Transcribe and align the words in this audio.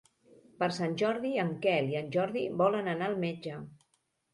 Per 0.63 0.69
Sant 0.77 0.95
Jordi 1.01 1.35
en 1.45 1.53
Quel 1.67 1.95
i 1.95 2.01
en 2.03 2.11
Jordi 2.19 2.49
volen 2.67 2.95
anar 2.99 3.15
al 3.15 3.23
metge. 3.31 3.65